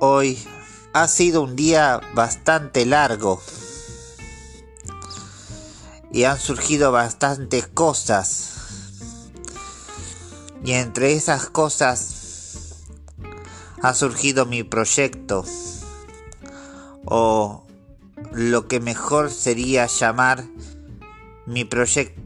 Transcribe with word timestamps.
hoy 0.00 0.38
ha 0.92 1.08
sido 1.08 1.42
un 1.42 1.56
día 1.56 2.00
bastante 2.14 2.86
largo 2.86 3.42
y 6.12 6.24
han 6.24 6.38
surgido 6.38 6.92
bastantes 6.92 7.66
cosas. 7.66 8.52
Y 10.64 10.72
entre 10.72 11.12
esas 11.12 11.48
cosas 11.50 12.16
ha 13.82 13.94
surgido 13.94 14.46
mi 14.46 14.62
proyecto 14.62 15.44
o 17.04 17.64
lo 18.32 18.66
que 18.66 18.80
mejor 18.80 19.30
sería 19.30 19.86
llamar 19.86 20.44
mi, 21.46 21.68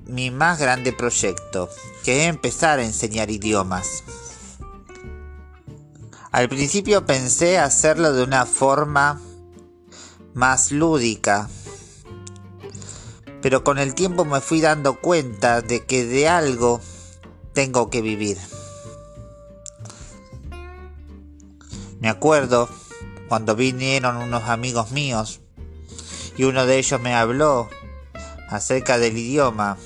mi 0.06 0.30
más 0.30 0.58
grande 0.58 0.92
proyecto, 0.92 1.68
que 2.04 2.22
es 2.22 2.28
empezar 2.30 2.78
a 2.78 2.84
enseñar 2.84 3.30
idiomas. 3.30 4.02
Al 6.32 6.48
principio 6.48 7.04
pensé 7.06 7.58
hacerlo 7.58 8.12
de 8.12 8.22
una 8.22 8.46
forma 8.46 9.20
más 10.32 10.70
lúdica, 10.70 11.50
pero 13.42 13.64
con 13.64 13.78
el 13.78 13.96
tiempo 13.96 14.24
me 14.24 14.40
fui 14.40 14.60
dando 14.60 15.00
cuenta 15.00 15.60
de 15.60 15.84
que 15.84 16.04
de 16.04 16.28
algo 16.28 16.80
tengo 17.52 17.90
que 17.90 18.00
vivir. 18.00 18.38
Me 21.98 22.08
acuerdo 22.08 22.68
cuando 23.28 23.56
vinieron 23.56 24.16
unos 24.16 24.44
amigos 24.44 24.92
míos 24.92 25.40
y 26.36 26.44
uno 26.44 26.64
de 26.64 26.78
ellos 26.78 27.00
me 27.00 27.12
habló 27.12 27.68
acerca 28.48 28.98
del 28.98 29.18
idioma 29.18 29.78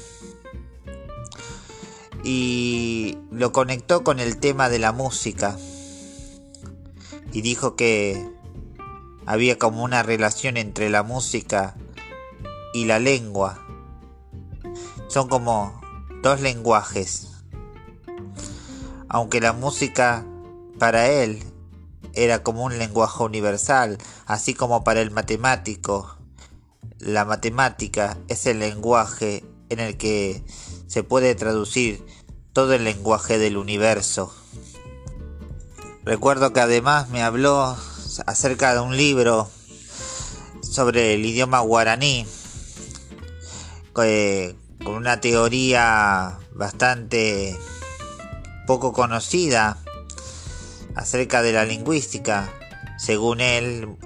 y 2.23 3.17
lo 3.31 3.51
conectó 3.53 4.05
con 4.05 4.21
el 4.21 4.37
tema 4.37 4.69
de 4.69 4.79
la 4.79 4.93
música 4.93 5.57
y 7.35 7.43
dijo 7.43 7.75
que 7.75 8.31
había 9.27 9.59
como 9.59 9.83
una 9.83 10.05
relación 10.05 10.57
entre 10.57 10.89
la 10.89 11.03
música 11.03 11.75
y 12.73 12.85
la 12.85 13.01
lengua. 13.01 13.67
Son 15.09 15.29
como 15.29 15.81
dos 16.23 16.41
lenguajes. 16.41 17.43
Aunque 19.09 19.41
la 19.41 19.53
música 19.53 20.25
para 20.79 21.09
él 21.09 21.43
era 22.13 22.45
como 22.45 22.63
un 22.65 22.79
lenguaje 22.79 23.25
universal, 23.25 23.99
así 24.27 24.55
como 24.55 24.85
para 24.85 25.01
el 25.01 25.11
matemático. 25.11 26.17
La 27.01 27.25
matemática 27.25 28.17
es 28.29 28.47
el 28.47 28.61
lenguaje 28.61 29.45
en 29.71 29.81
el 29.81 29.97
que 29.97 30.45
se 30.87 31.03
puede 31.03 31.35
traducir 31.35 32.07
todo 32.53 32.75
el 32.75 32.85
lenguaje 32.85 33.39
del 33.39 33.57
universo. 33.57 34.33
Recuerdo 36.05 36.53
que 36.53 36.61
además 36.61 37.09
me 37.09 37.23
habló 37.23 37.77
acerca 38.27 38.75
de 38.75 38.81
un 38.81 38.95
libro 38.95 39.49
sobre 40.61 41.15
el 41.15 41.25
idioma 41.25 41.61
guaraní, 41.61 42.27
con 43.95 44.95
una 44.97 45.21
teoría 45.21 46.39
bastante 46.53 47.57
poco 48.67 48.93
conocida 48.93 49.79
acerca 50.95 51.43
de 51.43 51.55
la 51.55 51.65
lingüística, 51.65 52.53
según 52.99 53.41
él, 53.41 53.97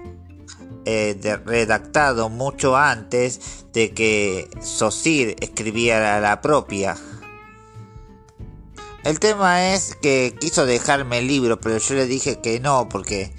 eh, 0.85 1.19
redactado 1.45 2.29
mucho 2.29 2.77
antes 2.77 3.67
de 3.73 3.93
que 3.93 4.49
Saussure 4.61 5.35
escribiera 5.41 6.21
la 6.21 6.41
propia. 6.41 6.97
El 9.09 9.21
tema 9.21 9.73
es 9.73 9.95
que 9.95 10.37
quiso 10.39 10.67
dejarme 10.67 11.21
el 11.21 11.29
libro, 11.29 11.59
pero 11.59 11.79
yo 11.79 11.95
le 11.95 12.05
dije 12.05 12.43
que 12.43 12.61
no, 12.61 12.91
porque 12.91 13.35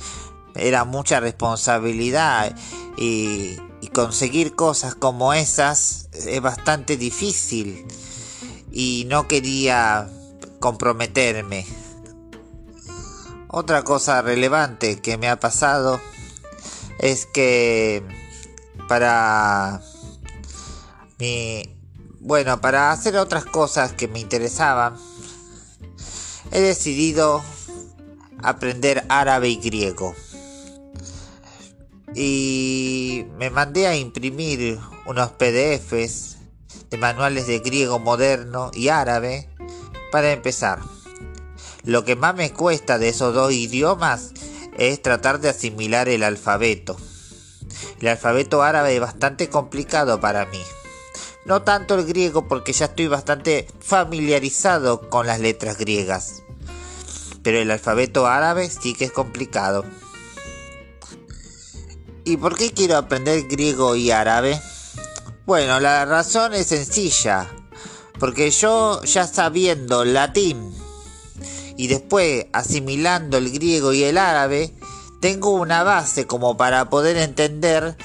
era 0.56 0.84
mucha 0.84 1.20
responsabilidad 1.20 2.56
y, 2.98 3.56
conseguir 3.94 4.56
cosas 4.56 4.96
como 4.96 5.34
esas 5.34 6.10
es 6.14 6.42
bastante 6.42 6.98
difícil 6.98 7.86
y 8.72 9.06
no 9.08 9.28
quería 9.28 10.10
comprometerme. 10.60 11.68
Otra 13.48 13.84
cosa 13.84 14.24
relevante 14.24 15.00
que 15.00 15.20
me 15.20 15.30
ha 15.30 15.40
pasado 15.40 16.02
es 16.98 17.28
que 17.28 18.04
para 18.88 19.82
mi 21.20 21.64
bueno, 22.22 22.60
para 22.60 22.92
hacer 22.92 23.16
otras 23.18 23.46
cosas 23.46 23.94
que 23.94 24.08
me 24.08 24.20
interesaban, 24.20 24.98
he 26.52 26.60
decidido 26.60 27.44
aprender 28.42 29.06
árabe 29.10 29.50
y 29.50 29.58
griego. 29.58 30.16
Y 32.16 33.26
me 33.38 33.50
mandé 33.50 33.88
a 33.88 33.96
imprimir 33.96 34.80
unos 35.06 35.32
PDFs 35.32 36.38
de 36.90 36.98
manuales 36.98 37.48
de 37.48 37.60
griego 37.60 38.00
moderno 38.00 38.72
y 38.74 38.90
árabe 38.90 39.50
para 40.12 40.32
empezar. 40.32 40.80
Lo 41.84 42.04
que 42.04 42.16
más 42.16 42.36
me 42.36 42.52
cuesta 42.52 42.98
de 42.98 43.10
esos 43.10 43.34
dos 43.34 43.54
idiomas 43.54 44.32
es 44.78 45.02
tratar 45.02 45.40
de 45.40 45.50
asimilar 45.50 46.10
el 46.10 46.24
alfabeto. 46.24 46.98
El 48.02 48.08
alfabeto 48.08 48.64
árabe 48.64 48.96
es 48.96 49.02
bastante 49.02 49.50
complicado 49.50 50.20
para 50.20 50.46
mí. 50.46 50.62
No 51.46 51.62
tanto 51.64 51.96
el 51.96 52.06
griego 52.06 52.48
porque 52.48 52.74
ya 52.74 52.86
estoy 52.86 53.08
bastante 53.08 53.68
familiarizado 53.80 55.10
con 55.10 55.26
las 55.28 55.40
letras 55.40 55.78
griegas. 55.78 56.44
Pero 57.44 57.60
el 57.60 57.72
alfabeto 57.72 58.28
árabe 58.28 58.70
sí 58.70 58.94
que 58.94 59.06
es 59.06 59.12
complicado. 59.12 59.86
¿Y 62.26 62.38
por 62.38 62.56
qué 62.56 62.72
quiero 62.72 62.98
aprender 62.98 63.48
griego 63.48 63.96
y 63.96 64.12
árabe? 64.12 64.62
Bueno, 65.46 65.80
la 65.80 66.06
razón 66.06 66.54
es 66.54 66.68
sencilla. 66.68 67.50
Porque 68.20 68.52
yo 68.52 69.02
ya 69.04 69.26
sabiendo 69.26 70.04
latín 70.04 70.76
y 71.78 71.88
después 71.88 72.48
asimilando 72.52 73.38
el 73.38 73.50
griego 73.50 73.94
y 73.94 74.04
el 74.04 74.18
árabe, 74.18 74.74
tengo 75.20 75.52
una 75.52 75.84
base 75.84 76.28
como 76.28 76.56
para 76.56 76.90
poder 76.90 77.18
entender 77.18 77.98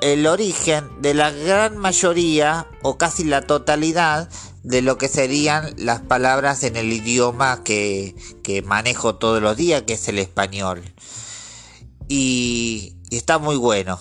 el 0.00 0.26
origen 0.26 1.02
de 1.02 1.14
la 1.14 1.30
gran 1.30 1.76
mayoría 1.76 2.66
o 2.82 2.96
casi 2.96 3.24
la 3.24 3.42
totalidad 3.42 4.28
de 4.62 4.82
lo 4.82 4.98
que 4.98 5.08
serían 5.08 5.74
las 5.78 6.00
palabras 6.00 6.62
en 6.62 6.76
el 6.76 6.92
idioma 6.92 7.62
que, 7.64 8.14
manejo 8.64 9.16
todos 9.16 9.42
los 9.42 9.56
días, 9.56 9.82
que 9.82 9.94
es 9.94 10.08
el 10.08 10.18
español. 10.18 10.82
Y, 12.08 12.94
está 13.10 13.38
muy 13.38 13.56
bueno. 13.56 13.98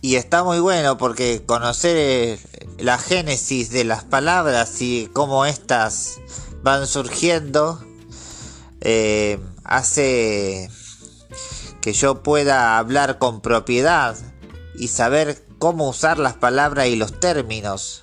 Y 0.00 0.14
está 0.14 0.44
muy 0.44 0.60
bueno 0.60 0.96
porque 0.96 1.42
conocer 1.44 2.38
la 2.78 2.98
génesis 2.98 3.70
de 3.70 3.84
las 3.84 4.04
palabras 4.04 4.80
y 4.80 5.10
cómo 5.12 5.44
éstas 5.44 6.20
van 6.62 6.86
surgiendo 6.86 7.84
eh, 8.80 9.40
hace 9.68 10.70
que 11.80 11.92
yo 11.92 12.22
pueda 12.22 12.78
hablar 12.78 13.18
con 13.18 13.40
propiedad 13.40 14.16
y 14.76 14.88
saber 14.88 15.44
cómo 15.58 15.88
usar 15.88 16.18
las 16.18 16.34
palabras 16.34 16.88
y 16.88 16.96
los 16.96 17.20
términos 17.20 18.02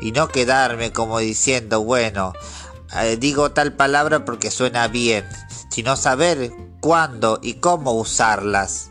y 0.00 0.12
no 0.12 0.28
quedarme 0.28 0.92
como 0.92 1.18
diciendo 1.18 1.82
bueno 1.82 2.34
eh, 2.96 3.16
digo 3.16 3.52
tal 3.52 3.72
palabra 3.72 4.24
porque 4.24 4.50
suena 4.50 4.86
bien 4.88 5.26
sino 5.70 5.96
saber 5.96 6.52
cuándo 6.78 7.40
y 7.42 7.54
cómo 7.54 7.94
usarlas. 7.94 8.90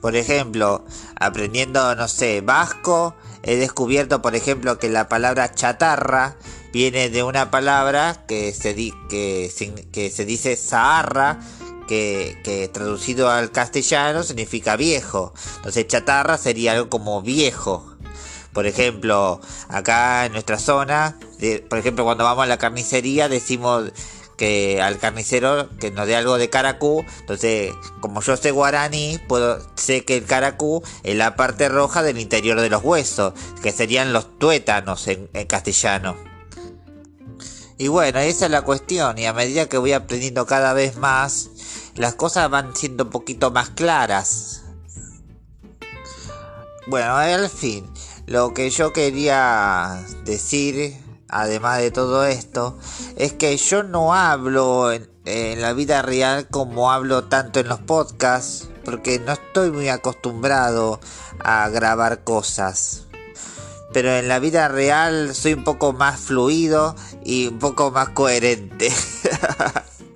Por 0.00 0.14
ejemplo 0.14 0.84
aprendiendo 1.18 1.96
no 1.96 2.06
sé 2.06 2.40
vasco 2.40 3.16
he 3.42 3.56
descubierto 3.56 4.22
por 4.22 4.34
ejemplo 4.34 4.78
que 4.78 4.88
la 4.88 5.08
palabra 5.08 5.54
chatarra 5.54 6.36
viene 6.72 7.10
de 7.10 7.22
una 7.22 7.50
palabra 7.50 8.24
que 8.26 8.52
se, 8.52 8.74
que, 9.08 10.10
se 10.12 10.24
dice 10.24 10.56
Saharra, 10.56 11.40
que, 11.88 12.38
que, 12.44 12.68
traducido 12.68 13.28
al 13.28 13.50
castellano 13.50 14.22
significa 14.22 14.76
viejo. 14.76 15.34
Entonces 15.56 15.86
chatarra 15.86 16.38
sería 16.38 16.72
algo 16.72 16.88
como 16.88 17.22
viejo. 17.22 17.86
Por 18.52 18.66
ejemplo, 18.66 19.40
acá 19.68 20.26
en 20.26 20.32
nuestra 20.32 20.58
zona, 20.58 21.16
por 21.68 21.78
ejemplo, 21.78 22.04
cuando 22.04 22.24
vamos 22.24 22.44
a 22.44 22.48
la 22.48 22.58
carnicería 22.58 23.28
decimos 23.28 23.92
que 24.40 24.80
al 24.80 24.96
carnicero 24.96 25.68
que 25.78 25.90
nos 25.90 26.06
dé 26.06 26.16
algo 26.16 26.38
de 26.38 26.48
caracú. 26.48 27.04
Entonces, 27.20 27.74
como 28.00 28.22
yo 28.22 28.38
sé 28.38 28.52
guaraní, 28.52 29.20
puedo 29.28 29.60
sé 29.74 30.06
que 30.06 30.16
el 30.16 30.24
caracú 30.24 30.82
es 31.02 31.14
la 31.14 31.36
parte 31.36 31.68
roja 31.68 32.02
del 32.02 32.18
interior 32.18 32.58
de 32.58 32.70
los 32.70 32.82
huesos, 32.82 33.34
que 33.62 33.70
serían 33.70 34.14
los 34.14 34.38
tuétanos 34.38 35.06
en 35.08 35.28
castellano. 35.46 36.16
Y 37.76 37.88
bueno, 37.88 38.18
esa 38.20 38.46
es 38.46 38.50
la 38.50 38.62
cuestión. 38.62 39.18
Y 39.18 39.26
a 39.26 39.34
medida 39.34 39.68
que 39.68 39.76
voy 39.76 39.92
aprendiendo 39.92 40.46
cada 40.46 40.72
vez 40.72 40.96
más, 40.96 41.50
las 41.94 42.14
cosas 42.14 42.48
van 42.48 42.74
siendo 42.74 43.04
un 43.04 43.10
poquito 43.10 43.50
más 43.50 43.68
claras. 43.68 44.62
Bueno, 46.86 47.14
al 47.14 47.50
fin, 47.50 47.86
lo 48.24 48.54
que 48.54 48.70
yo 48.70 48.94
quería 48.94 50.02
decir, 50.24 50.96
además 51.28 51.80
de 51.80 51.90
todo 51.90 52.24
esto, 52.24 52.78
es 53.20 53.34
que 53.34 53.54
yo 53.58 53.82
no 53.82 54.14
hablo 54.14 54.90
en 54.92 55.60
la 55.60 55.74
vida 55.74 56.00
real 56.00 56.48
como 56.48 56.90
hablo 56.90 57.24
tanto 57.24 57.60
en 57.60 57.68
los 57.68 57.78
podcasts, 57.78 58.70
porque 58.82 59.18
no 59.18 59.32
estoy 59.32 59.70
muy 59.70 59.90
acostumbrado 59.90 61.00
a 61.38 61.68
grabar 61.68 62.24
cosas. 62.24 63.08
Pero 63.92 64.16
en 64.16 64.26
la 64.26 64.38
vida 64.38 64.68
real 64.68 65.34
soy 65.34 65.52
un 65.52 65.64
poco 65.64 65.92
más 65.92 66.18
fluido 66.18 66.96
y 67.22 67.48
un 67.48 67.58
poco 67.58 67.90
más 67.90 68.08
coherente. 68.08 68.90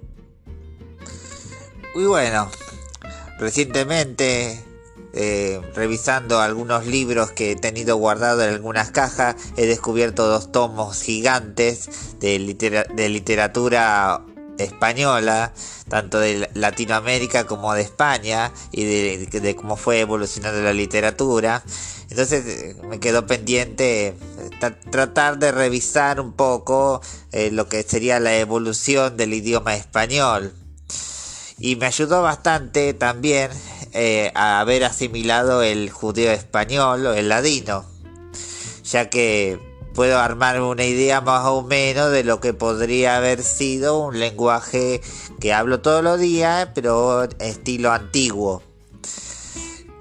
y 1.94 2.04
bueno, 2.06 2.50
recientemente 3.38 4.64
eh, 5.16 5.60
revisando 5.76 6.40
algunos 6.40 6.86
libros 6.86 7.30
que 7.30 7.52
he 7.52 7.56
tenido 7.56 7.96
guardados 7.96 8.42
en 8.42 8.50
algunas 8.50 8.90
cajas, 8.90 9.36
he 9.56 9.64
descubierto 9.64 10.26
dos 10.26 10.50
tomos 10.50 11.00
gigantes 11.00 12.18
de, 12.18 12.40
literatura 13.08 14.22
española, 14.58 15.52
tanto 15.88 16.18
de 16.18 16.50
Latinoamérica 16.54 17.46
como 17.46 17.72
de 17.74 17.82
España, 17.82 18.50
y 18.72 18.84
de, 18.84 19.54
cómo 19.54 19.76
fue 19.76 20.00
evolucionando 20.00 20.60
la 20.62 20.72
literatura. 20.72 21.62
Entonces 22.10 22.44
eh, 22.46 22.76
me 22.88 22.98
quedó 22.98 23.24
pendiente 23.24 24.08
eh, 24.08 24.16
tratar 24.90 25.38
de 25.38 25.52
revisar 25.52 26.18
un 26.20 26.32
poco 26.32 27.00
lo 27.52 27.68
que 27.68 27.84
sería 27.84 28.18
la 28.18 28.36
evolución 28.36 29.16
del 29.16 29.32
idioma 29.32 29.76
español. 29.76 30.52
Y 31.58 31.76
me 31.76 31.86
ayudó 31.86 32.22
bastante 32.22 32.94
también 32.94 33.50
eh, 33.94 34.32
a 34.34 34.60
haber 34.60 34.84
asimilado 34.84 35.62
el 35.62 35.88
judío 35.88 36.30
español 36.32 37.06
o 37.06 37.14
el 37.14 37.28
ladino, 37.28 37.84
ya 38.82 39.08
que 39.08 39.60
puedo 39.94 40.18
armarme 40.18 40.66
una 40.66 40.84
idea 40.84 41.20
más 41.20 41.46
o 41.46 41.62
menos 41.62 42.10
de 42.10 42.24
lo 42.24 42.40
que 42.40 42.52
podría 42.52 43.16
haber 43.16 43.42
sido 43.42 43.98
un 44.00 44.18
lenguaje 44.18 45.00
que 45.40 45.52
hablo 45.52 45.80
todos 45.80 46.02
los 46.02 46.18
días, 46.18 46.70
pero 46.74 47.22
estilo 47.38 47.92
antiguo. 47.92 48.62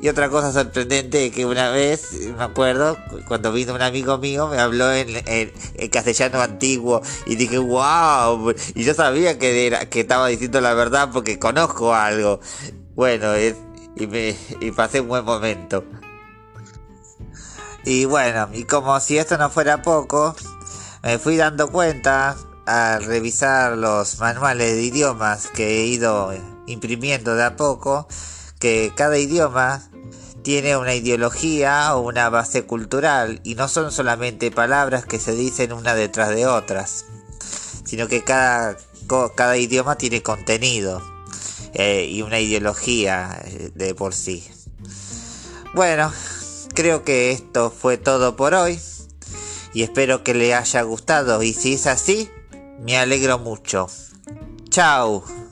Y 0.01 0.09
otra 0.09 0.29
cosa 0.29 0.51
sorprendente 0.51 1.31
que 1.31 1.45
una 1.45 1.69
vez, 1.69 2.11
me 2.35 2.43
acuerdo, 2.43 2.97
cuando 3.27 3.53
vino 3.53 3.73
un 3.73 3.81
amigo 3.81 4.17
mío, 4.17 4.47
me 4.47 4.57
habló 4.57 4.91
en, 4.91 5.13
castellano 5.91 6.41
antiguo 6.41 7.01
y 7.25 7.35
dije, 7.35 7.57
wow, 7.57 8.53
y 8.75 8.83
yo 8.83 8.93
sabía 8.95 9.39
que, 9.39 9.67
era, 9.67 9.87
que 9.87 10.01
estaba 10.01 10.27
diciendo 10.27 10.59
la 10.59 10.73
verdad 10.73 11.09
porque 11.13 11.39
conozco 11.39 11.93
algo. 11.93 12.41
Bueno, 12.95 13.33
es, 13.33 13.55
y, 13.95 14.07
me, 14.07 14.35
y 14.59 14.71
pasé 14.71 15.01
un 15.01 15.07
buen 15.07 15.25
momento. 15.25 15.83
Y 17.85 18.05
bueno, 18.05 18.49
y 18.53 18.63
como 18.63 18.99
si 18.99 19.17
esto 19.17 19.37
no 19.37 19.49
fuera 19.49 19.81
poco, 19.81 20.35
me 21.03 21.19
fui 21.19 21.35
dando 21.35 21.69
cuenta 21.69 22.37
al 22.65 23.03
revisar 23.03 23.77
los 23.77 24.19
manuales 24.19 24.75
de 24.75 24.83
idiomas 24.83 25.47
que 25.47 25.81
he 25.81 25.85
ido 25.87 26.33
imprimiendo 26.65 27.35
de 27.35 27.43
a 27.43 27.55
poco, 27.57 28.07
que 28.59 28.93
cada 28.95 29.17
idioma 29.17 29.81
tiene 30.43 30.77
una 30.77 30.93
ideología 30.93 31.95
o 31.95 32.01
una 32.01 32.29
base 32.29 32.65
cultural 32.65 33.41
y 33.43 33.55
no 33.55 33.67
son 33.67 33.91
solamente 33.91 34.51
palabras 34.51 35.05
que 35.05 35.19
se 35.19 35.33
dicen 35.33 35.73
una 35.73 35.93
detrás 35.93 36.29
de 36.29 36.47
otras, 36.47 37.05
sino 37.83 38.07
que 38.07 38.23
cada, 38.23 38.77
cada 39.35 39.57
idioma 39.57 39.97
tiene 39.97 40.23
contenido. 40.23 41.12
Eh, 41.73 42.07
y 42.09 42.21
una 42.21 42.39
ideología 42.39 43.41
eh, 43.45 43.71
de 43.73 43.95
por 43.95 44.13
sí. 44.13 44.43
Bueno, 45.73 46.13
creo 46.75 47.03
que 47.03 47.31
esto 47.31 47.71
fue 47.71 47.97
todo 47.97 48.35
por 48.35 48.53
hoy 48.53 48.79
y 49.73 49.81
espero 49.81 50.23
que 50.23 50.35
le 50.35 50.53
haya 50.53 50.81
gustado 50.83 51.41
y 51.41 51.53
si 51.53 51.73
es 51.73 51.87
así, 51.87 52.29
me 52.79 52.97
alegro 52.97 53.39
mucho. 53.39 53.87
Chao. 54.69 55.42